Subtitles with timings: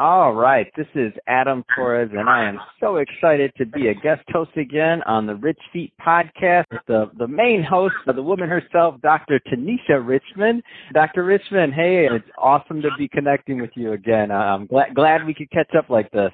[0.00, 4.22] All right, this is Adam Torres, and I am so excited to be a guest
[4.32, 6.64] host again on the Rich Feet podcast.
[6.72, 9.38] With the the main host, the woman herself, Dr.
[9.40, 10.62] Tanisha Richmond.
[10.94, 11.22] Dr.
[11.22, 14.30] Richmond, hey, it's awesome to be connecting with you again.
[14.30, 16.32] I'm glad glad we could catch up like this.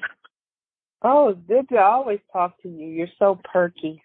[1.02, 2.86] Oh, it's good to always talk to you.
[2.86, 4.00] You're so perky.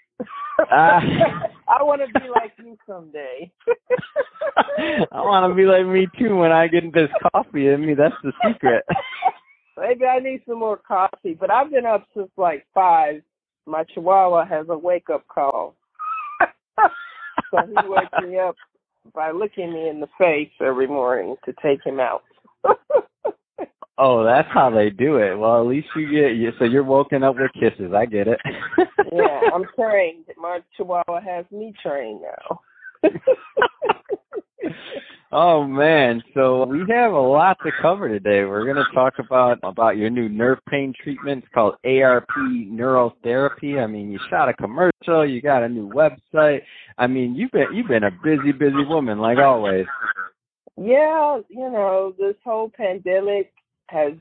[0.58, 3.52] Uh, I want to be like you someday.
[5.12, 7.94] I want to be like me too when I get this coffee in me.
[7.94, 8.86] That's the secret.
[9.78, 13.22] Maybe I need some more coffee, but I've been up since like five.
[13.66, 15.76] My chihuahua has a wake up call.
[17.52, 18.56] so he wakes me up
[19.14, 22.24] by looking me in the face every morning to take him out.
[23.98, 25.36] oh, that's how they do it.
[25.38, 26.52] Well, at least you get you.
[26.60, 27.94] So you're woken up with kisses.
[27.96, 28.40] I get it.
[29.12, 30.26] yeah, I'm trained.
[30.38, 32.60] My chihuahua has me trained now.
[35.34, 38.44] Oh man, so we have a lot to cover today.
[38.44, 41.46] We're going to talk about about your new nerve pain treatment.
[41.46, 43.82] It's called ARP Neurotherapy.
[43.82, 46.64] I mean, you shot a commercial, you got a new website.
[46.98, 49.86] I mean, you've been you've been a busy, busy woman like always.
[50.76, 53.54] Yeah, you know, this whole pandemic
[53.88, 54.14] has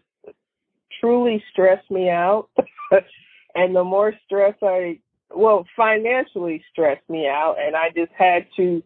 [1.00, 2.50] truly stressed me out.
[3.56, 5.00] and the more stress I
[5.34, 8.80] well, financially stressed me out and I just had to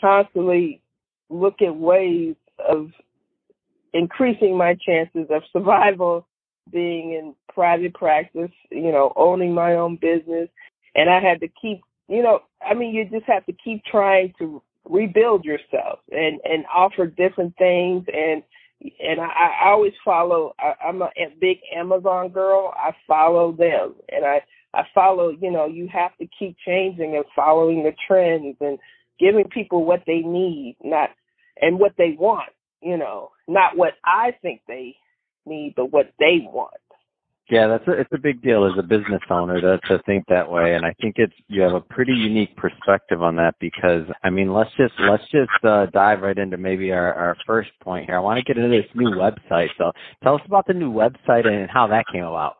[0.00, 0.80] constantly
[1.30, 2.36] look at ways
[2.68, 2.90] of
[3.92, 6.26] increasing my chances of survival
[6.70, 10.48] being in private practice, you know, owning my own business.
[10.94, 14.34] And I had to keep, you know, I mean, you just have to keep trying
[14.38, 18.04] to rebuild yourself and, and offer different things.
[18.12, 18.42] And,
[19.00, 22.72] and I, I always follow, I, I'm a big Amazon girl.
[22.76, 24.42] I follow them and I,
[24.74, 28.78] I follow, you know, you have to keep changing and following the trends and
[29.18, 31.10] giving people what they need, not
[31.60, 32.50] and what they want,
[32.82, 34.96] you know, not what I think they
[35.46, 36.74] need, but what they want.
[37.50, 40.50] Yeah, that's a, it's a big deal as a business owner to to think that
[40.50, 44.28] way, and I think it's you have a pretty unique perspective on that because I
[44.28, 48.16] mean let's just let's just uh, dive right into maybe our our first point here.
[48.16, 49.68] I want to get into this new website.
[49.78, 49.92] So
[50.22, 52.56] tell us about the new website and how that came about.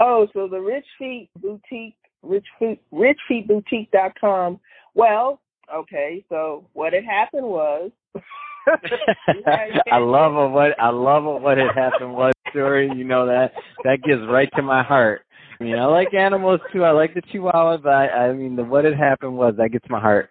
[0.00, 4.58] Oh, so the Rich Feet Boutique, Rich Feet, RichFeetBoutique.com.
[4.94, 5.40] Well,
[5.74, 7.90] okay, so what had happened was.
[9.90, 12.90] I love what I love what had happened was story.
[12.94, 13.52] You know that
[13.84, 15.22] that gets right to my heart.
[15.60, 16.84] I mean, I like animals too.
[16.84, 19.84] I like the Chihuahua, but I, I mean, the what had happened was that gets
[19.88, 20.30] my heart.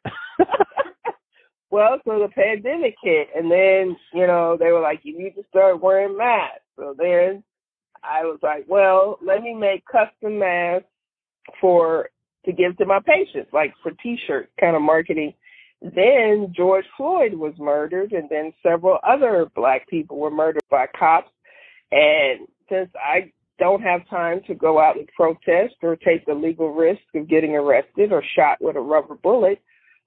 [1.71, 5.43] well, so the pandemic hit, and then you know they were like, you need to
[5.49, 6.61] start wearing masks.
[6.77, 7.43] So then
[8.03, 10.87] I was like, well, let me make custom masks
[11.59, 12.09] for
[12.45, 15.33] to give to my patients, like for T-shirt kind of marketing.
[15.81, 21.31] Then George Floyd was murdered, and then several other black people were murdered by cops.
[21.91, 26.73] And since I don't have time to go out and protest or take the legal
[26.73, 29.61] risk of getting arrested or shot with a rubber bullet,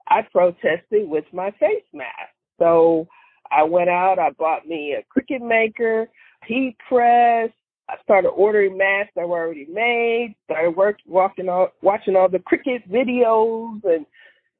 [0.08, 2.32] I protested with my face mask.
[2.58, 3.06] So
[3.50, 6.08] I went out, I bought me a Cricut Maker,
[6.46, 7.50] heat press,
[7.88, 10.34] I started ordering masks that were already made.
[10.44, 14.06] Started work, walking all, watching all the Cricut videos, and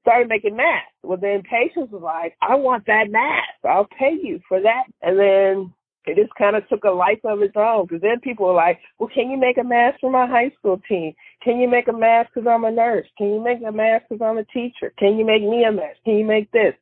[0.03, 0.93] started making masks.
[1.03, 3.65] Well, then patients was like, "I want that mask.
[3.65, 5.73] I'll pay you for that." And then
[6.07, 7.87] it just kind of took a life of its own.
[7.87, 10.81] Because then people were like, "Well, can you make a mask for my high school
[10.89, 11.15] team?
[11.43, 13.07] Can you make a mask because I'm a nurse?
[13.17, 14.93] Can you make a mask because I'm a teacher?
[14.99, 15.99] Can you make me a mask?
[16.05, 16.75] Can you make this?"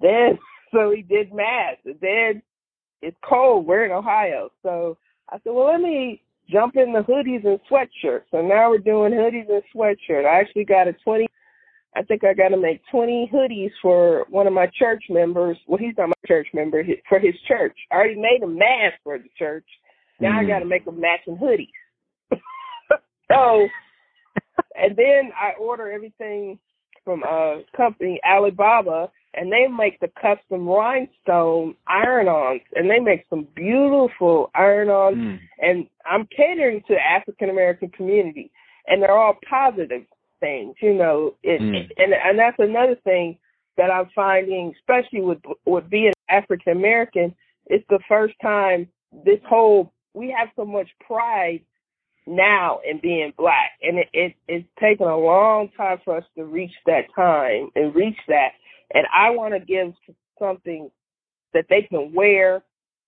[0.00, 0.38] Then
[0.72, 1.82] so he did masks.
[1.84, 2.42] And then
[3.02, 3.66] it's cold.
[3.66, 4.96] We're in Ohio, so
[5.32, 6.20] I said, well, let me
[6.50, 8.24] jump in the hoodies and sweatshirts.
[8.30, 10.26] So now we're doing hoodies and sweatshirts.
[10.26, 11.26] I actually got a 20,
[11.96, 15.56] I think I got to make 20 hoodies for one of my church members.
[15.66, 17.76] Well, he's not my church member, for his church.
[17.90, 19.66] I already made a mask for the church.
[20.20, 20.44] Now mm.
[20.44, 21.68] I got to make them matching hoodies.
[23.32, 23.66] so,
[24.74, 26.58] and then I order everything
[27.06, 33.46] from a company, Alibaba, and they make the custom rhinestone iron-ons, and they make some
[33.54, 35.16] beautiful iron-ons.
[35.16, 35.38] Mm.
[35.58, 38.50] And I'm catering to African American community,
[38.86, 40.02] and they're all positive
[40.40, 41.34] things, you know.
[41.42, 41.88] It, mm.
[41.96, 43.38] and and that's another thing
[43.76, 47.34] that I'm finding, especially with with being African American.
[47.66, 48.88] It's the first time
[49.24, 51.60] this whole we have so much pride
[52.26, 56.44] now in being black, and it, it it's taken a long time for us to
[56.44, 58.50] reach that time and reach that
[58.94, 59.94] and I want to give
[60.38, 60.90] something
[61.54, 62.62] that they can wear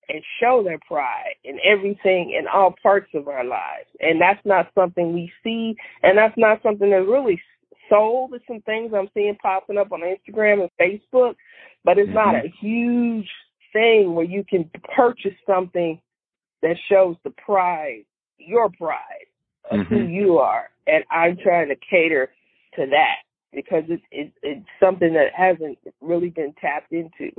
[0.08, 3.88] and show their pride in everything in all parts of our lives.
[4.00, 7.40] And that's not something we see, and that's not something that really
[7.88, 8.32] sold.
[8.32, 11.34] There's some things I'm seeing popping up on Instagram and Facebook,
[11.84, 12.14] but it's mm-hmm.
[12.14, 13.28] not a huge
[13.72, 16.00] thing where you can purchase something
[16.62, 18.04] that shows the pride,
[18.38, 19.26] your pride
[19.70, 19.94] of Mm-hmm.
[19.94, 20.68] who you are.
[20.86, 22.30] And I'm trying to cater
[22.76, 23.23] to that
[23.54, 27.30] because it's it, it's something that hasn't really been tapped into.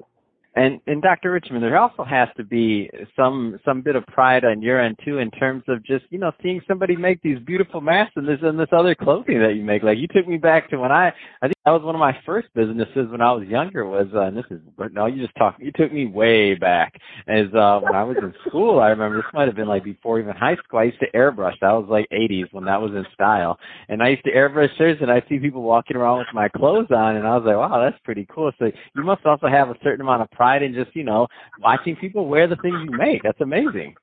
[0.55, 1.31] And and Dr.
[1.31, 5.17] Richmond, there also has to be some some bit of pride on your end too,
[5.17, 8.57] in terms of just you know seeing somebody make these beautiful masks and this and
[8.57, 9.83] this other clothing that you make.
[9.83, 12.15] Like you took me back to when I I think that was one of my
[12.27, 13.85] first businesses when I was younger.
[13.85, 15.55] Was uh, and this is no, you just talk.
[15.59, 16.93] You took me way back
[17.27, 18.79] as uh when I was in school.
[18.79, 20.79] I remember this might have been like before even high school.
[20.79, 21.55] I used to airbrush.
[21.61, 23.57] That was like 80s when that was in style,
[23.89, 26.91] and I used to airbrush shirts and I see people walking around with my clothes
[26.91, 28.51] on, and I was like, wow, that's pretty cool.
[28.59, 28.65] So
[28.95, 31.27] you must also have a certain amount of pride in just you know
[31.59, 33.23] watching people wear the things you make.
[33.23, 33.95] That's amazing.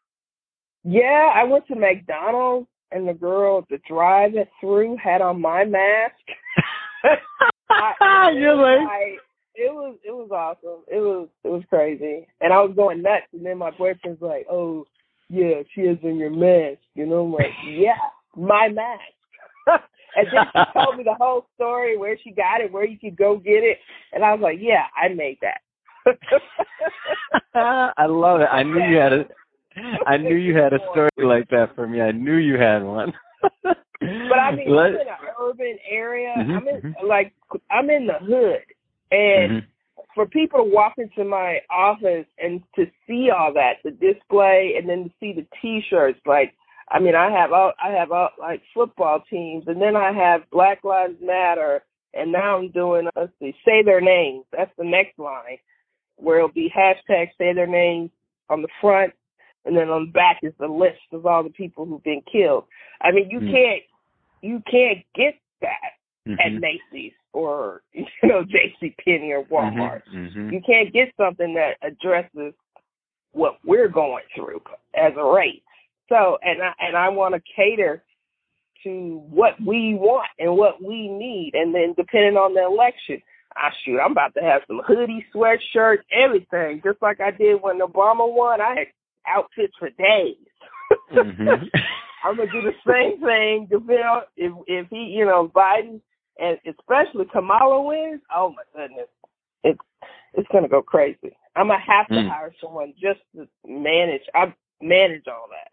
[0.82, 6.14] Yeah, I went to McDonald's and the girl the drive through had on my mask.
[7.70, 9.16] I, You're like- I,
[9.54, 10.82] it was it was awesome.
[10.88, 13.26] It was it was crazy, and I was going nuts.
[13.32, 14.86] And then my boyfriend's like, "Oh,
[15.28, 17.24] yeah, she is in your mask," you know.
[17.26, 17.98] I'm like, "Yeah,
[18.34, 19.02] my mask."
[20.16, 23.16] and then she told me the whole story, where she got it, where you could
[23.16, 23.78] go get it,
[24.14, 25.60] and I was like, "Yeah, I made that."
[27.54, 28.48] I love it.
[28.50, 29.26] I knew you had a
[30.06, 32.00] I knew you had a story like that for me.
[32.00, 33.12] I knew you had one.
[34.28, 36.34] But I mean, Let- I'm in an urban area.
[36.36, 37.32] Mhm, I'm in like
[37.70, 38.64] I'm in the hood,
[39.10, 39.66] and Mhm.
[40.14, 44.88] for people to walk into my office and to see all that, the display, and
[44.88, 46.54] then to see the T-shirts, like
[46.88, 50.48] I mean, I have all I have all like football teams, and then I have
[50.50, 54.44] Black Lives Matter, and now I'm doing let's see, say their names.
[54.50, 55.58] That's the next line,
[56.16, 58.10] where it'll be hashtag say their names
[58.50, 59.14] on the front,
[59.64, 62.64] and then on the back is the list of all the people who've been killed.
[63.00, 63.50] I mean, you Mm.
[63.50, 63.82] can't
[64.42, 65.92] you can't get that
[66.26, 66.60] at Mhm.
[66.60, 68.94] Macy's or you know J.C.
[69.04, 70.02] Penney or Walmart.
[70.14, 70.52] Mhm.
[70.52, 72.52] You can't get something that addresses
[73.32, 74.60] what we're going through
[74.94, 75.62] as a race.
[76.08, 78.02] So, and I and I want to cater
[78.84, 83.22] to what we want and what we need, and then depending on the election,
[83.56, 87.78] I shoot, I'm about to have some hoodie, sweatshirts, everything, just like I did when
[87.80, 88.60] Obama won.
[88.60, 88.86] I had
[89.26, 90.36] outfits for days.
[91.12, 91.70] Mhm.
[92.24, 93.68] I'm gonna do the same thing.
[93.72, 96.00] On if if he, you know, Biden
[96.38, 98.20] and especially Kamala wins.
[98.34, 99.08] Oh my goodness,
[99.64, 99.80] it's
[100.34, 101.36] it's gonna go crazy.
[101.56, 102.28] I'm gonna have to Mm.
[102.28, 104.22] hire someone just to manage.
[104.34, 105.71] I manage all that.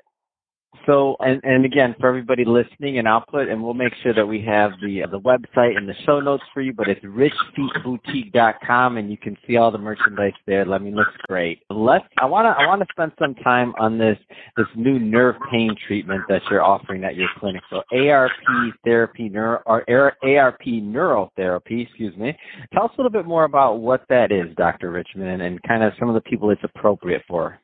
[0.86, 4.42] So, and, and again, for everybody listening and output, and we'll make sure that we
[4.46, 9.12] have the uh, the website and the show notes for you, but it's richfeetboutique.com and
[9.12, 10.72] you can see all the merchandise there.
[10.72, 11.62] I mean, looks great.
[11.70, 14.18] Let's, I want to, I want to spend some time on this,
[14.58, 17.62] this new nerve pain treatment that you're offering at your clinic.
[17.70, 18.32] So ARP
[18.84, 22.38] therapy, neuro, or ARP neurotherapy, excuse me.
[22.74, 24.92] Tell us a little bit more about what that is, Dr.
[24.92, 27.60] Richmond, and, and kind of some of the people it's appropriate for.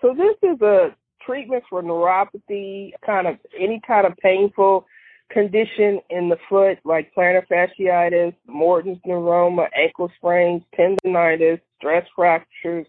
[0.00, 0.94] So this is a
[1.28, 4.86] treatment for neuropathy, kind of any kind of painful
[5.30, 12.86] condition in the foot, like plantar fasciitis, Morton's neuroma, ankle sprains, tendonitis, stress fractures,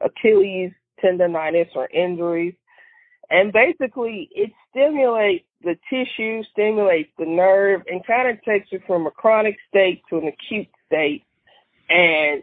[0.00, 2.54] Achilles tendonitis or injuries.
[3.30, 9.06] And basically, it stimulates the tissue, stimulates the nerve, and kind of takes you from
[9.06, 11.24] a chronic state to an acute state.
[11.88, 12.42] And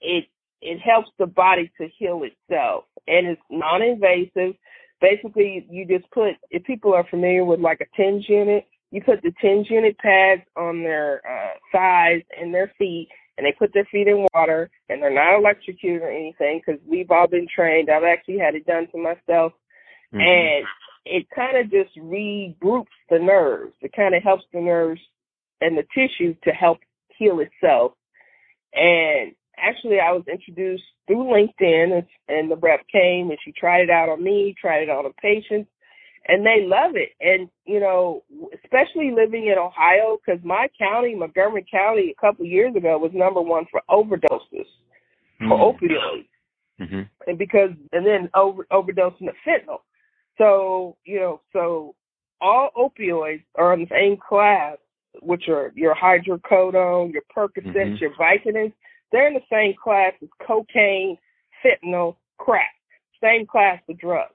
[0.00, 0.24] it
[0.62, 4.54] it helps the body to heal itself, and it's non-invasive.
[5.00, 9.22] Basically, you just put if people are familiar with like a TENS unit, you put
[9.22, 13.88] the TENS unit pads on their uh, thighs and their feet, and they put their
[13.90, 17.88] feet in water, and they're not electrocuted or anything because we've all been trained.
[17.88, 19.52] I've actually had it done to myself,
[20.12, 20.20] Mhm.
[20.20, 20.66] and
[21.06, 23.74] it kind of just regroups the nerves.
[23.80, 25.00] It kind of helps the nerves
[25.60, 26.80] and the tissue to help
[27.16, 27.92] heal itself.
[28.74, 33.82] And actually, I was introduced through LinkedIn, and, and the rep came and she tried
[33.82, 35.70] it out on me, tried it out on patients,
[36.26, 37.10] and they love it.
[37.20, 38.22] And you know,
[38.62, 43.40] especially living in Ohio, because my county, Montgomery County, a couple years ago was number
[43.40, 44.66] one for overdoses
[45.38, 45.78] for Mhm.
[45.78, 46.28] opioids
[46.78, 47.08] Mhm.
[47.26, 49.80] and because and then over overdosing of fentanyl.
[50.38, 51.94] So you know, so
[52.40, 54.78] all opioids are in the same class,
[55.20, 58.00] which are your hydrocodone, your Percocets, Mhm.
[58.00, 58.72] your Vicodins.
[59.12, 61.18] They're in the same class as cocaine,
[61.64, 62.70] fentanyl, crack.
[63.22, 64.34] Same class of drugs.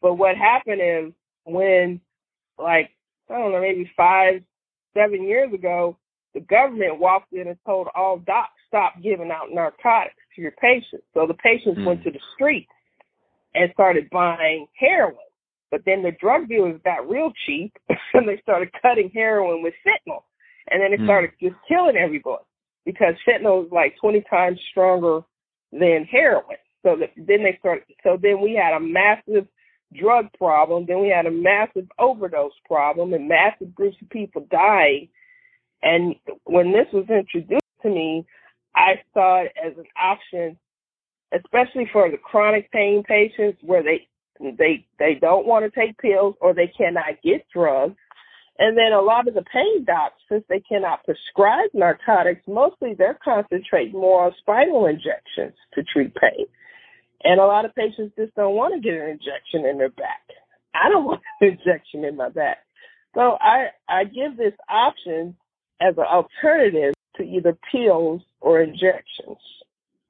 [0.00, 1.12] But what happened is
[1.44, 2.00] when,
[2.58, 2.90] like,
[3.30, 4.42] I don't know, maybe five,
[4.94, 5.96] seven years ago,
[6.34, 11.04] the government walked in and told all docs stop giving out narcotics to your patients.
[11.14, 11.84] So the patients Mm.
[11.84, 12.72] went to the streets
[13.54, 15.16] and started buying heroin.
[15.70, 17.76] But then the drug dealers got real cheap
[18.14, 20.24] and they started cutting heroin with fentanyl.
[20.68, 21.04] And then they Mm.
[21.04, 22.44] started just killing everybody
[22.84, 25.20] because fentanyl is like 20 times stronger
[25.72, 26.56] than heroin.
[26.82, 29.46] So that, then they started, so then we had a massive
[29.98, 30.84] drug problem.
[30.86, 35.08] Then we had a massive overdose problem and massive groups of people dying.
[35.82, 38.26] And when this was introduced to me,
[38.74, 40.58] I saw it as an option,
[41.32, 44.08] especially for the chronic pain patients where they
[44.58, 47.96] they they don't want to take pills or they cannot get drugs.
[48.58, 53.18] And then a lot of the pain docs, since they cannot prescribe narcotics, mostly they're
[53.24, 56.46] concentrating more on spinal injections to treat pain.
[57.24, 60.22] And a lot of patients just don't want to get an injection in their back.
[60.74, 62.58] I don't want an injection in my back.
[63.14, 65.36] So I, I give this option
[65.80, 69.38] as an alternative to either pills or injections.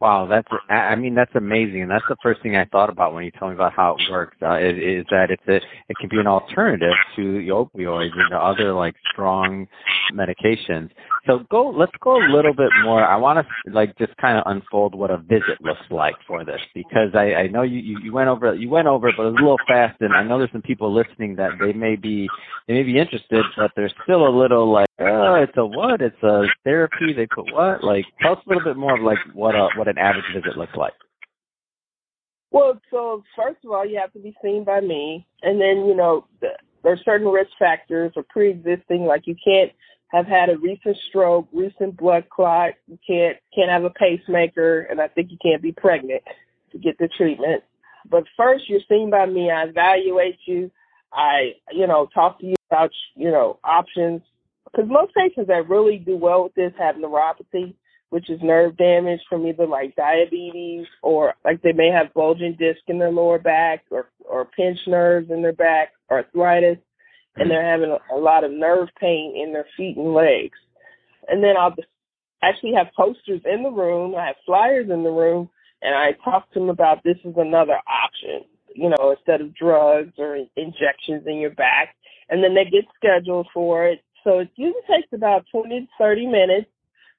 [0.03, 3.23] Wow, that's I mean that's amazing, and that's the first thing I thought about when
[3.23, 4.37] you told me about how it works.
[4.43, 8.33] Uh, is, is that it's a it can be an alternative to the opioids and
[8.33, 9.69] the other like strong
[10.13, 10.91] medications.
[11.27, 13.05] So go, let's go a little bit more.
[13.05, 16.61] I want to like just kind of unfold what a visit looks like for this
[16.75, 19.43] because I, I know you, you, went over you went over, but it was a
[19.43, 22.29] little fast, and I know there's some people listening that they may be
[22.67, 26.01] they may be interested, but there's still a little like oh, it's a what?
[26.01, 27.13] It's a therapy.
[27.15, 27.85] They put what?
[27.85, 30.59] Like tell us a little bit more of like what a what an average visit
[30.59, 30.95] looks like.
[32.51, 35.95] Well, so first of all, you have to be seen by me, and then you
[35.95, 36.49] know the,
[36.83, 39.71] there are certain risk factors or pre-existing, like you can't
[40.13, 42.73] have had a recent stroke, recent blood clot.
[42.87, 46.23] You can't can't have a pacemaker, and I think you can't be pregnant
[46.73, 47.63] to get the treatment.
[48.09, 49.51] But first, you're seen by me.
[49.51, 50.71] I evaluate you.
[51.13, 54.23] I, you know, talk to you about, you know, options.
[54.65, 57.75] Because most patients that really do well with this have neuropathy,
[58.11, 62.81] which is nerve damage from either like diabetes or like they may have bulging disc
[62.89, 66.79] in their lower back or, or pinched nerves in their back, arthritis
[67.37, 70.59] and they're having a, a lot of nerve pain in their feet and legs.
[71.29, 71.75] And then I'll
[72.43, 74.15] actually have posters in the room.
[74.15, 75.49] I have flyers in the room,
[75.81, 80.13] and I talk to them about this is another option, you know, instead of drugs
[80.19, 81.95] or injections in your back.
[82.29, 84.01] And then they get scheduled for it.
[84.25, 86.71] So it usually takes about 20 to 30 minutes.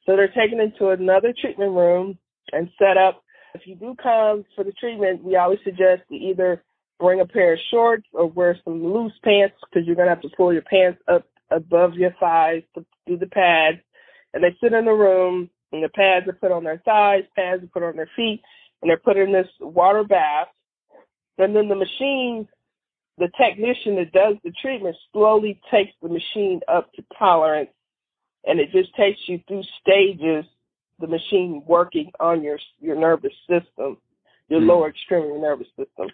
[0.05, 2.17] So they're taken into another treatment room
[2.51, 3.23] and set up.
[3.53, 6.63] If you do come for the treatment, we always suggest to either
[7.03, 10.21] bring a pair of shorts or wear some loose pants because you're going to have
[10.21, 13.77] to pull your pants up above your thighs to do the pads.
[14.33, 17.61] And they sit in the room and the pads are put on their thighs, pads
[17.61, 18.41] are put on their feet,
[18.81, 20.47] and they're put in this water bath.
[21.37, 22.47] And then the machine,
[23.17, 27.69] the technician that does the treatment slowly takes the machine up to tolerance
[28.45, 30.45] and it just takes you through stages,
[30.99, 33.97] the machine working on your your nervous system,
[34.47, 34.67] your mm.
[34.67, 36.07] lower extremity nervous system.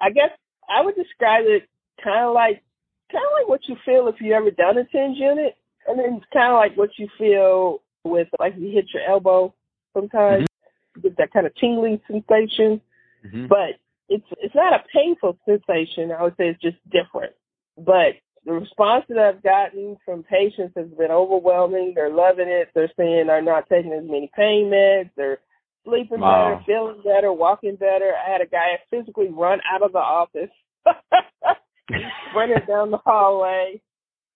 [0.00, 0.30] I guess
[0.68, 1.68] I would describe it
[2.02, 2.62] kind of like
[3.10, 6.14] kind of like what you feel if you ever done a TENS unit, and then
[6.16, 9.54] it's kind of like what you feel with like you hit your elbow
[9.94, 11.00] sometimes, mm-hmm.
[11.00, 12.80] you get that kind of tingling sensation,
[13.26, 13.46] mm-hmm.
[13.46, 16.12] but it's it's not a painful sensation.
[16.12, 17.32] I would say it's just different,
[17.76, 21.92] but the response that I've gotten from patients has been overwhelming.
[21.94, 22.68] They're loving it.
[22.74, 25.10] They're saying they're not taking as many pain meds.
[25.16, 25.40] They're
[25.84, 26.54] sleeping wow.
[26.54, 28.12] better, feeling better, walking better.
[28.14, 30.50] I had a guy physically run out of the office,
[32.34, 33.80] running down the hallway.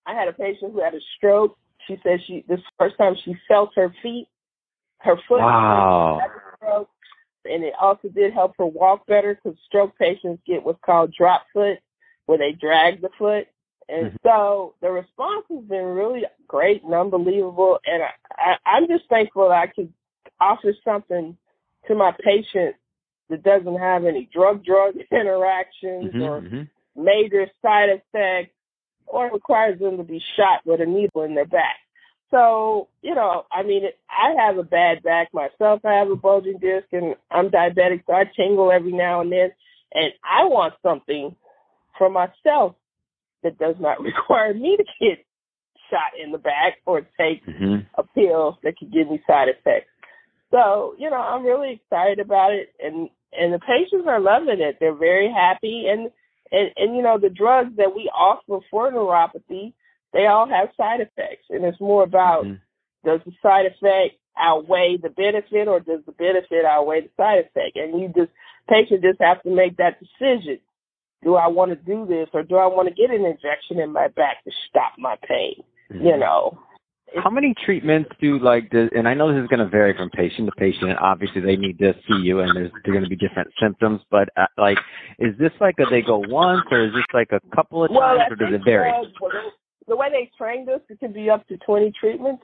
[0.07, 1.57] I had a patient who had a stroke.
[1.87, 4.29] She said she this first time she felt her feet,
[4.99, 5.41] her foot.
[5.41, 6.21] Wow.
[6.57, 6.91] Stroke,
[7.45, 11.43] and it also did help her walk better because stroke patients get what's called drop
[11.53, 11.79] foot,
[12.27, 13.47] where they drag the foot.
[13.89, 14.17] And mm-hmm.
[14.25, 17.79] so the response has been really great and unbelievable.
[17.85, 19.93] And I, I, I'm just thankful that I could
[20.43, 21.37] offer something
[21.89, 22.77] to my patient
[23.31, 27.03] that doesn't have any drug drug interactions mm-hmm, or mm-hmm.
[27.03, 28.55] major side effects
[29.07, 31.77] or requires them to be shot with a needle in their back.
[32.31, 35.85] So, you know, I mean, I have a bad back myself.
[35.85, 39.51] I have a bulging disc and I'm diabetic, so I tingle every now and then.
[39.93, 41.37] And I want something
[41.99, 42.75] for myself
[43.43, 45.25] that does not require me to get
[45.91, 47.81] shot in the back or take mm-hmm.
[47.97, 49.92] a pill that could give me side effects.
[50.53, 54.77] So, you know, I'm really excited about it and and the patients are loving it.
[54.79, 56.11] They're very happy and
[56.53, 59.73] and, and you know, the drugs that we offer for neuropathy,
[60.13, 61.49] they all have side effects.
[61.49, 63.09] And it's more about mm-hmm.
[63.09, 67.77] does the side effect outweigh the benefit or does the benefit outweigh the side effect?
[67.77, 68.31] And you just
[68.69, 70.59] patient just have to make that decision.
[71.25, 73.93] Do I want to do this or do I want to get an injection in
[73.93, 75.65] my back to stop my pain?
[75.91, 76.05] Mm-hmm.
[76.05, 76.59] You know
[77.23, 80.11] how many treatments do like the, and I know this is going to vary from
[80.11, 83.11] patient to patient and obviously they need to see you and there's there going to
[83.11, 84.79] be different symptoms but uh, like
[85.19, 88.17] is this like a they go once or is this like a couple of well,
[88.17, 88.93] times or does it vary
[89.89, 92.43] the way they trained us it can be up to 20 treatments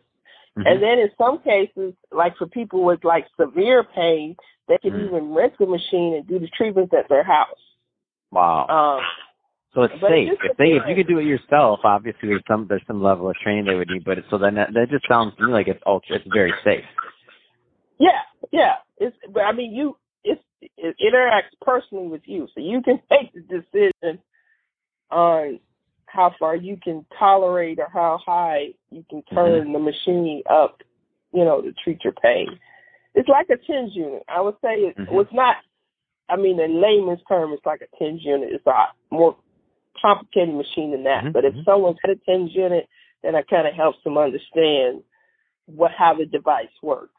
[0.58, 0.66] mm-hmm.
[0.66, 4.36] and then in some cases like for people with like severe pain
[4.68, 5.06] they can mm-hmm.
[5.06, 7.58] even rent the machine and do the treatments at their house
[8.30, 8.66] Wow.
[8.68, 9.04] Um,
[9.78, 10.32] so it's but safe.
[10.32, 13.30] it If they if you could do it yourself, obviously there's some there's some level
[13.30, 14.04] of training they would need.
[14.04, 16.16] But it, so then that, that just sounds to me like it's ultra.
[16.16, 16.84] It's very safe.
[17.98, 18.74] Yeah, yeah.
[18.98, 22.48] It's but I mean you it's it interacts personally with you.
[22.54, 24.18] So you can make the decision
[25.12, 25.60] on
[26.06, 30.78] how far you can tolerate or how high you can turn the machine up,
[31.32, 32.48] you know, to treat your pain.
[33.14, 34.24] It's like a TENS unit.
[34.28, 35.12] I would say it Mhm.
[35.12, 35.58] was not
[36.28, 38.52] I mean in layman's term it's like a TENS unit.
[38.52, 39.36] It's a more
[40.00, 41.24] complicated machine than that.
[41.24, 41.64] Mhm, But if mhm.
[41.64, 42.88] someone's had a TENS unit,
[43.22, 45.02] then it kind of helps them understand
[45.66, 47.14] what how the device works.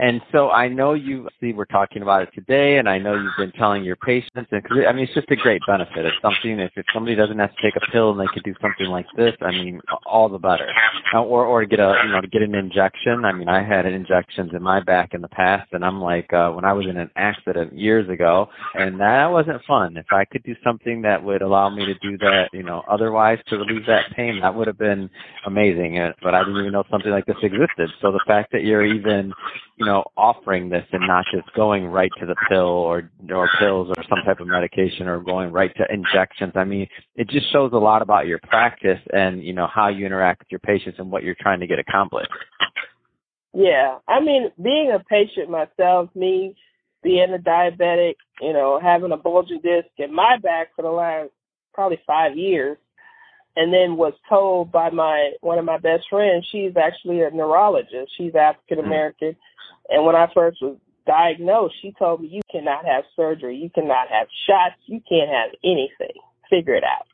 [0.00, 3.30] And so I know you see we're talking about it today, and I know you've
[3.38, 6.04] been telling your patients, and I mean it's just a great benefit.
[6.04, 8.54] It's something if, if somebody doesn't have to take a pill and they could do
[8.60, 10.68] something like this, I mean all the better.
[11.14, 13.24] Uh, Or or get a you know to get an injection.
[13.24, 16.50] I mean I had injections in my back in the past, and I'm like uh,
[16.50, 19.96] when I was in an accident years ago, and that wasn't fun.
[19.96, 23.38] If I could do something that would allow me to do that, you know, otherwise
[23.46, 25.08] to relieve that pain, that would have been
[25.46, 26.00] amazing.
[26.00, 27.90] Uh, But I didn't even know something like this existed.
[28.02, 29.32] So the fact that you're even
[29.76, 33.88] you know, offering this and not just going right to the pill or or pills
[33.88, 36.52] or some type of medication or going right to injections.
[36.54, 40.06] I mean, it just shows a lot about your practice and you know how you
[40.06, 42.30] interact with your patients and what you're trying to get accomplished.
[43.52, 46.56] Yeah, I mean, being a patient myself, me
[47.02, 51.30] being a diabetic, you know, having a bulging disc in my back for the last
[51.72, 52.78] probably five years,
[53.56, 58.12] and then was told by my one of my best friends, she's actually a neurologist.
[58.16, 59.94] She's African American, mm-hmm.
[59.94, 64.08] and when I first was diagnosed, she told me you cannot have surgery, you cannot
[64.08, 66.20] have shots, you can't have anything.
[66.50, 67.06] Figure it out.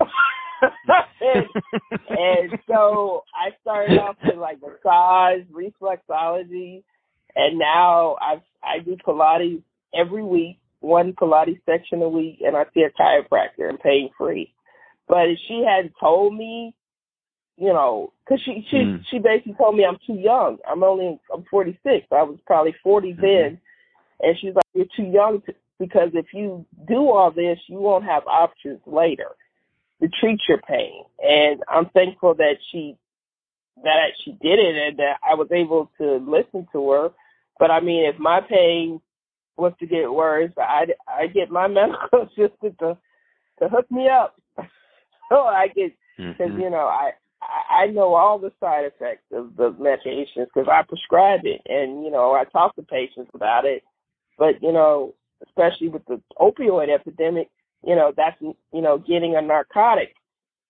[1.20, 1.46] and,
[2.08, 6.82] and so I started off with like massage, reflexology,
[7.34, 9.62] and now I I do Pilates
[9.94, 14.53] every week, one Pilates section a week, and I see a chiropractor and pain free.
[15.08, 16.74] But if she had told me,
[17.56, 19.04] you know, because she she Mm.
[19.06, 20.58] she basically told me I'm too young.
[20.68, 22.06] I'm only I'm 46.
[22.10, 23.60] I was probably 40 then,
[24.20, 28.04] and she's like, you're too young to, because if you do all this, you won't
[28.04, 29.28] have options later
[30.00, 31.04] to treat your pain.
[31.24, 32.96] And I'm thankful that she
[33.82, 37.10] that she did it and that I was able to listen to her.
[37.58, 39.00] But I mean, if my pain
[39.56, 42.96] was to get worse, I I get my medical assistant to
[43.60, 44.36] to hook me up
[45.34, 46.60] so I get because Mhm.
[46.60, 50.82] you know I I I know all the side effects of the medications because I
[50.82, 53.82] prescribe it and you know I talk to patients about it.
[54.38, 55.14] But you know,
[55.46, 57.48] especially with the opioid epidemic,
[57.84, 60.14] you know that's you know getting a narcotic,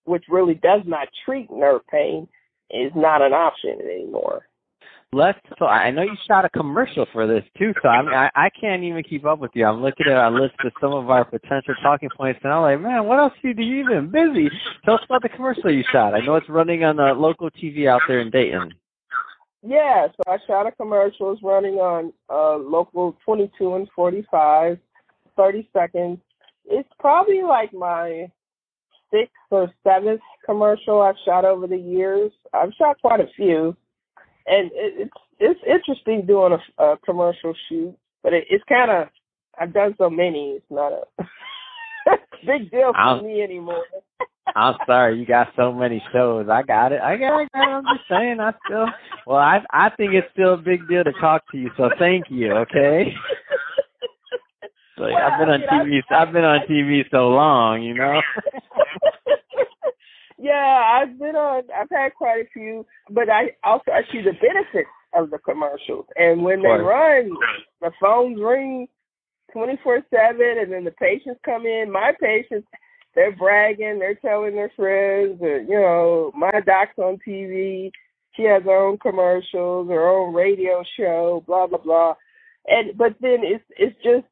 [0.05, 2.27] which really does not treat nerve pain,
[2.71, 4.47] is not an option anymore.
[5.13, 5.39] Let's.
[5.59, 7.73] So I know you shot a commercial for this too.
[7.81, 9.65] So I mean, I, I can't even keep up with you.
[9.65, 12.81] I'm looking at our list of some of our potential talking points, and I'm like,
[12.81, 14.49] man, what else do you even busy?
[14.83, 16.13] Tell us about the commercial you shot.
[16.13, 18.73] I know it's running on the local TV out there in Dayton.
[19.67, 21.31] Yeah, so I shot a commercial.
[21.31, 24.77] It's running on uh, local 22 and 45,
[25.35, 26.19] 30 seconds.
[26.65, 28.27] It's probably like my
[29.11, 32.31] sixth or seventh commercial I've shot over the years.
[32.53, 33.75] I've shot quite a few,
[34.47, 39.07] and it, it's it's interesting doing a, a commercial shoot, but it, it's kind of
[39.59, 40.51] I've done so many.
[40.57, 41.03] It's not a
[42.45, 43.83] big deal for I'll- me anymore.
[44.55, 46.47] I'm sorry, you got so many shows.
[46.49, 47.01] I got it.
[47.01, 47.49] I got it.
[47.55, 48.39] I'm just saying.
[48.39, 48.85] I still.
[49.25, 51.71] Well, I I think it's still a big deal to talk to you.
[51.75, 52.53] So thank you.
[52.53, 53.13] Okay.
[54.97, 56.01] Like, I've been on I TV.
[56.09, 58.21] I've been on TV so long, you know.
[60.45, 61.63] Yeah, I've been on.
[61.75, 66.05] I've had quite a few, but I also I see the benefits of the commercials.
[66.15, 67.31] And when they run,
[67.81, 68.87] the phones ring
[69.51, 71.91] twenty four seven, and then the patients come in.
[71.91, 72.67] My patients,
[73.15, 77.89] they're bragging, they're telling their friends, or, you know, my doc's on TV.
[78.35, 82.13] She has her own commercials, her own radio show, blah blah blah.
[82.67, 84.27] And but then it's it's just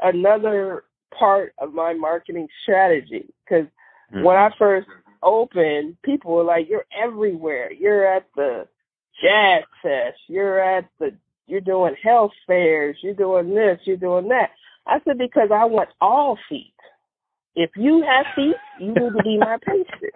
[0.00, 0.84] another
[1.18, 3.66] part of my marketing strategy because
[4.12, 4.54] when I hmm.
[4.58, 4.86] first
[5.22, 7.72] opened, people were like, "You're everywhere.
[7.72, 8.68] You're at the
[9.22, 10.18] Jazz Fest.
[10.28, 11.14] You're at the.
[11.46, 12.98] You're doing health fairs.
[13.02, 13.80] You're doing this.
[13.84, 14.50] You're doing that."
[14.86, 16.74] I said because I want all feet.
[17.54, 20.14] If you have feet, you need to be my patient.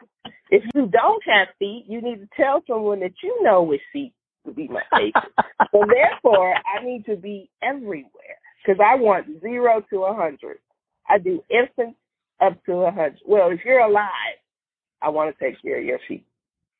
[0.50, 4.12] If you don't have feet, you need to tell someone that you know with feet
[4.46, 5.32] to be my patient.
[5.72, 10.58] so therefore, I need to be everywhere because I want zero to a hundred.
[11.08, 11.98] I do infants
[12.40, 13.20] up to a hundred.
[13.26, 14.38] Well, if you're alive,
[15.02, 16.24] I want to take care of your feet.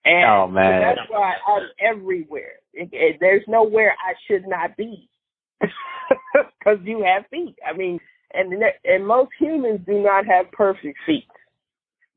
[0.05, 0.81] And Oh, man.
[0.81, 2.55] that's why I'm everywhere.
[2.75, 5.09] It, it, there's nowhere I should not be
[5.61, 7.55] because you have feet.
[7.67, 8.01] I mean,
[8.35, 8.53] and
[8.85, 11.27] and most humans do not have perfect feet.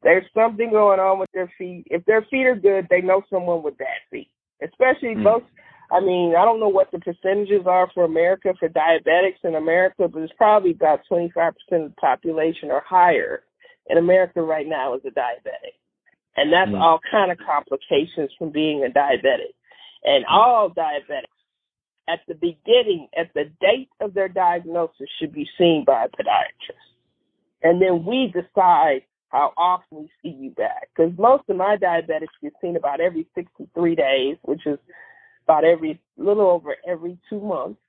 [0.02, 1.88] There's something going on with their feet.
[1.90, 4.30] If their feet are good, they know someone with bad feet.
[4.64, 5.24] Especially mm.
[5.24, 5.46] most.
[5.92, 10.08] I mean, I don't know what the percentages are for America for diabetics in America,
[10.08, 13.44] but it's probably about 25% of the population or higher
[13.88, 15.78] in America right now is a diabetic.
[16.38, 16.80] And that's mm.
[16.80, 19.54] all kind of complications from being a diabetic.
[20.04, 21.32] And all diabetics
[22.08, 26.76] at the beginning, at the date of their diagnosis, should be seen by a podiatrist.
[27.64, 30.90] And then we decide how often we see you back.
[30.96, 34.78] Because most of my diabetics get seen about every 63 days, which is
[35.46, 37.80] about every little over every two months.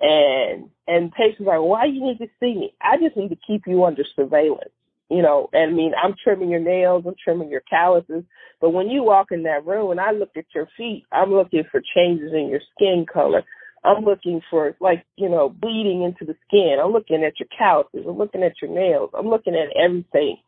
[0.00, 2.74] And and patients are like, why you need to see me?
[2.82, 4.72] I just need to keep you under surveillance
[5.08, 8.24] you know, and I mean, I'm trimming your nails, I'm trimming your calluses,
[8.60, 11.64] but when you walk in that room and I look at your feet, I'm looking
[11.70, 13.44] for changes in your skin color.
[13.84, 16.78] I'm looking for like, you know, bleeding into the skin.
[16.82, 18.06] I'm looking at your calluses.
[18.08, 19.10] I'm looking at your nails.
[19.16, 20.38] I'm looking at everything.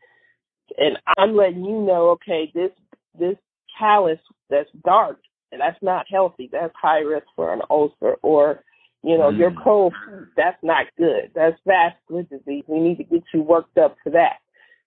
[0.76, 2.70] And I'm letting you know, okay, this
[3.18, 3.36] this
[3.78, 4.18] callus
[4.50, 5.18] that's dark
[5.52, 6.48] and that's not healthy.
[6.50, 8.64] That's high risk for an ulcer or
[9.04, 9.38] you know, mm.
[9.38, 9.94] your cold
[10.36, 11.30] that's not good.
[11.34, 12.64] That's vascular disease.
[12.66, 14.38] We need to get you worked up for that.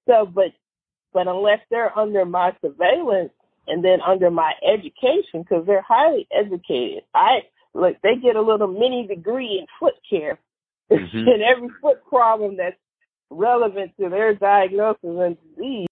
[0.07, 0.51] So, but
[1.13, 3.31] but unless they're under my surveillance
[3.67, 7.39] and then under my education, because they're highly educated, I
[7.73, 10.39] look they get a little mini degree in foot care
[10.91, 11.17] mm-hmm.
[11.17, 12.77] and every foot problem that's
[13.29, 15.87] relevant to their diagnosis and disease.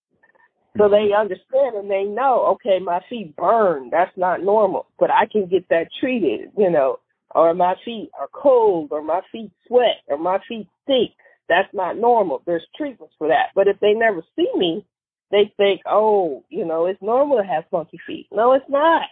[0.77, 1.19] So they mm-hmm.
[1.19, 3.89] understand and they know, okay, my feet burn.
[3.91, 6.99] That's not normal, but I can get that treated, you know,
[7.31, 11.11] or my feet are cold, or my feet sweat, or my feet stink.
[11.49, 12.43] That's not normal.
[12.45, 13.47] There's treatments for that.
[13.55, 14.85] But if they never see me,
[15.31, 18.27] they think, oh, you know, it's normal to have funky feet.
[18.31, 19.07] No, it's not.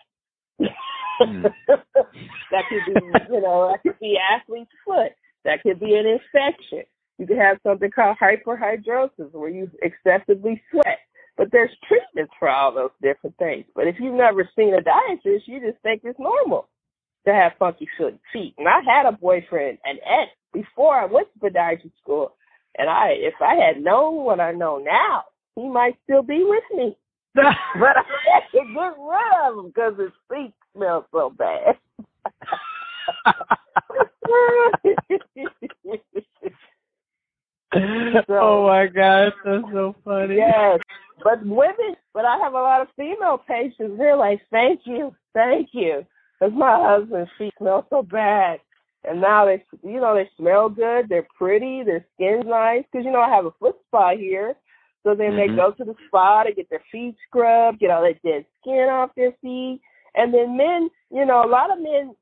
[1.19, 1.43] Mm.
[1.67, 5.12] that could be, you know, that could be athlete's foot.
[5.45, 6.84] That could be an infection.
[7.17, 11.00] You could have something called hyperhidrosis where you excessively sweat.
[11.38, 13.65] But there's treatments for all those different things.
[13.76, 16.67] But if you've never seen a dietitian, you just think it's normal
[17.28, 17.88] to have funky
[18.34, 18.56] feet.
[18.58, 22.34] And I had a boyfriend, an ex, before I went to podiatry school.
[22.78, 25.24] And I, if I had known what I know now,
[25.56, 26.96] he might still be with me.
[27.36, 31.78] but I had to get rid of him because his feet smell so bad.
[38.28, 40.38] so, oh my gosh, that's so funny.
[40.38, 40.80] Yes,
[41.24, 43.98] but women, but I have a lot of female patients.
[43.98, 46.06] They're like, "Thank you, thank you,"
[46.40, 48.60] because my husband's feet smell so bad.
[49.08, 51.08] And now they, you know, they smell good.
[51.08, 51.84] They're pretty.
[51.84, 52.84] Their skin's nice.
[52.91, 54.56] Because you know, I have a foot spa here,
[55.04, 55.52] so then mm-hmm.
[55.52, 58.88] they go to the spa to get their feet scrubbed, get all that dead skin
[58.91, 59.80] off their feet,
[60.15, 62.15] and then men, you know, a lot of men,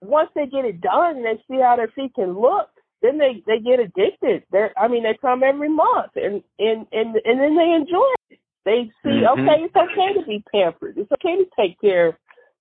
[0.00, 2.70] once they get it done and they see how their feet can look,
[3.02, 4.44] then they they get addicted.
[4.50, 8.38] They're, I mean, they come every month, and and and and then they enjoy it.
[8.64, 9.40] They see, mm-hmm.
[9.40, 10.98] okay, it's okay to be pampered.
[10.98, 12.18] It's okay to take care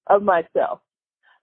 [0.07, 0.79] of myself.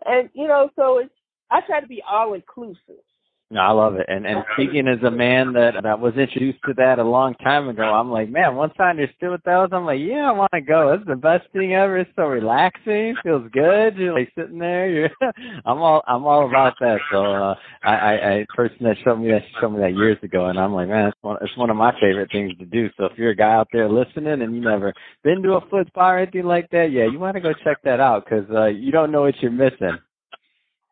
[0.05, 1.15] And you know, so it's
[1.51, 3.03] I try to be all inclusive.
[3.49, 4.07] No, I love it.
[4.09, 7.69] And and speaking as a man that that was introduced to that a long time
[7.69, 10.51] ago, I'm like, man, once I understood what that was, I'm like, yeah, I want
[10.53, 10.93] to go.
[10.93, 11.99] It's the best thing ever.
[11.99, 13.15] It's so relaxing.
[13.23, 13.99] Feels good.
[13.99, 14.91] You're like sitting there.
[14.91, 15.11] You're,
[15.65, 16.99] I'm all I'm all about that.
[17.13, 17.55] So uh,
[17.85, 20.75] I, I I person that showed me that showed me that years ago, and I'm
[20.75, 22.91] like, man, it's one it's one of my favorite things to do.
[22.97, 25.87] So if you're a guy out there listening and you never been to a foot
[25.87, 28.65] spa or anything like that, yeah, you want to go check that out because uh,
[28.65, 29.99] you don't know what you're missing.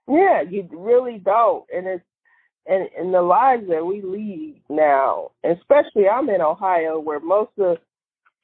[0.08, 2.04] Yeah, you really don't, and it's
[2.66, 7.78] and in the lives that we lead now, especially I'm in Ohio, where most of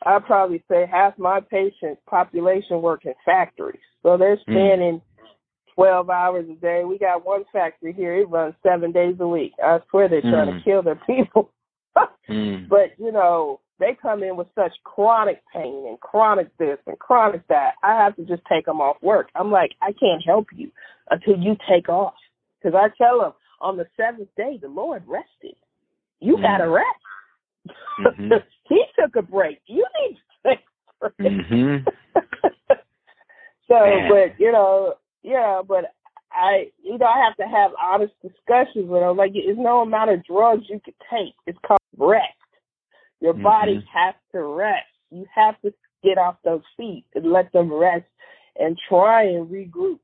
[0.04, 4.42] I probably say half my patient population work in factories, so they're mm.
[4.42, 5.02] spending mm.
[5.74, 6.84] 12 hours a day.
[6.84, 9.52] We got one factory here; it runs seven days a week.
[9.62, 10.30] I swear they're mm.
[10.30, 10.64] trying to mm.
[10.64, 11.50] kill their people.
[12.28, 12.68] mm.
[12.68, 17.46] But you know, they come in with such chronic pain and chronic this and chronic
[17.48, 17.72] that.
[17.82, 19.28] I have to just take them off work.
[19.34, 20.70] I'm like, I can't help you
[21.10, 22.14] until you take off.
[22.62, 25.56] Because I tell them on the seventh day, the Lord rested.
[26.20, 26.42] You mm.
[26.42, 26.86] got to rest.
[28.00, 28.32] Mm-hmm.
[28.68, 29.60] he took a break.
[29.66, 30.58] You need to take
[31.02, 31.32] a break.
[31.32, 31.88] Mm-hmm.
[33.68, 34.10] so, Man.
[34.10, 35.94] but you know, yeah, but
[36.32, 39.16] I, you know, I have to have honest discussions with them.
[39.16, 41.34] Like, there's no amount of drugs you could take.
[41.46, 42.39] It's called rest.
[43.20, 43.42] Your mm-hmm.
[43.42, 44.86] body has to rest.
[45.10, 48.06] You have to get off those feet and let them rest
[48.58, 50.00] and try and regroup.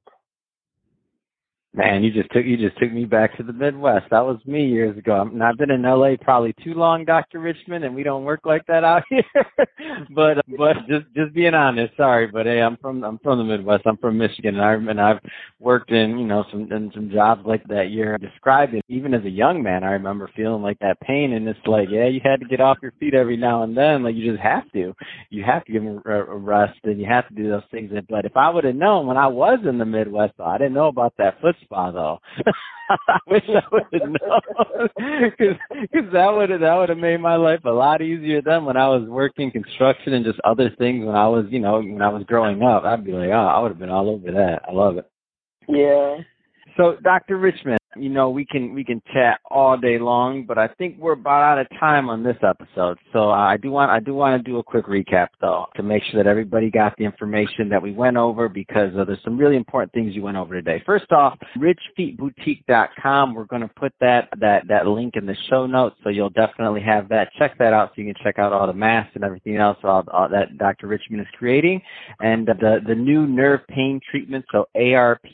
[1.77, 4.07] Man, you just took you just took me back to the Midwest.
[4.11, 5.13] That was me years ago.
[5.13, 8.65] I'm, I've been in LA probably too long, Doctor Richmond, and we don't work like
[8.67, 9.23] that out here.
[10.15, 13.83] but but just just being honest, sorry, but hey, I'm from I'm from the Midwest.
[13.85, 15.21] I'm from Michigan, and I and I've
[15.61, 17.91] worked in you know some in some jobs like that.
[17.91, 21.61] You're describing even as a young man, I remember feeling like that pain, and it's
[21.67, 24.03] like yeah, you had to get off your feet every now and then.
[24.03, 24.95] Like you just have to,
[25.29, 27.93] you have to give them a, rest, and you have to do those things.
[28.09, 30.89] But if I would have known when I was in the Midwest, I didn't know
[30.89, 32.19] about that foot spa though.
[33.09, 34.89] I wish I would have known
[35.31, 38.77] because that would have that would have made my life a lot easier then when
[38.77, 42.09] I was working construction and just other things when I was you know when I
[42.09, 42.85] was growing up.
[42.85, 44.63] I'd be like, oh, I would have been all over that.
[44.69, 45.11] I love it.
[45.69, 46.19] Yeah.
[46.77, 47.39] So, Dr.
[47.39, 51.13] Richmond, you know, we can we can chat all day long, but I think we're
[51.13, 52.99] about out of time on this episode.
[53.13, 55.83] So uh, I do want I do want to do a quick recap though to
[55.83, 59.39] make sure that everybody got the information that we went over because uh, there's some
[59.39, 60.83] really important things you went over today.
[60.85, 63.35] First off, richfeetboutique.com.
[63.35, 66.83] We're going to put that that that link in the show notes, so you'll definitely
[66.83, 67.31] have that.
[67.39, 70.05] Check that out so you can check out all the masks and everything else all,
[70.13, 70.87] all that Dr.
[70.87, 71.81] Richmond is creating,
[72.21, 74.45] and the the new nerve pain treatment.
[74.53, 75.25] So ARP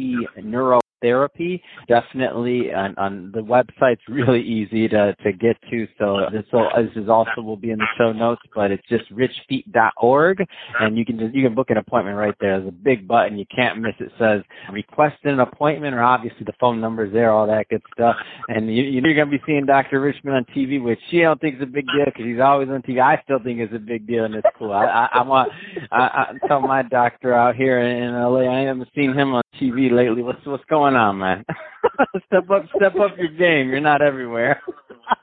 [0.42, 1.62] neuro therapy.
[1.88, 5.86] Definitely on, on the website's really easy to, to get to.
[5.98, 9.04] So this will, this is also will be in the show notes, but it's just
[9.12, 10.44] richfeet.org
[10.80, 12.60] and you can just, you can book an appointment right there.
[12.60, 13.38] There's a big button.
[13.38, 14.04] You can't miss it.
[14.04, 18.16] it says request an appointment or obviously the phone number's there, all that good stuff.
[18.48, 20.00] And you, you're going to be seeing Dr.
[20.00, 22.82] Richmond on TV, which she don't think is a big deal because he's always on
[22.82, 23.00] TV.
[23.00, 24.72] I still think it's a big deal and it's cool.
[24.72, 25.50] I, I, I want,
[25.90, 30.22] I tell my doctor out here in LA, I haven't seen him on TV lately.
[30.22, 31.44] What's, what's going going on, man?
[32.26, 33.70] step up, step up your game.
[33.70, 34.60] You're not everywhere.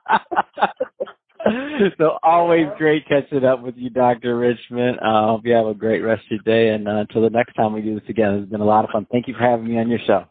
[1.97, 4.37] so always great catching up with you, Dr.
[4.37, 4.99] Richmond.
[5.01, 6.69] I uh, hope you have a great rest of your day.
[6.73, 8.91] And uh, until the next time we do this again, it's been a lot of
[8.91, 9.07] fun.
[9.11, 10.25] Thank you for having me on your show.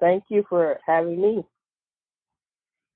[0.00, 1.44] Thank you for having me.